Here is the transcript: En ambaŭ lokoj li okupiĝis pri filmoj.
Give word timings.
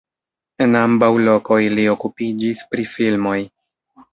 En 0.65 0.77
ambaŭ 0.79 1.09
lokoj 1.27 1.59
li 1.75 1.85
okupiĝis 1.93 2.65
pri 2.73 2.89
filmoj. 2.95 3.39